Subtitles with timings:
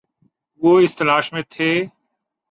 [0.61, 1.69] وہ اس تلاش میں تھے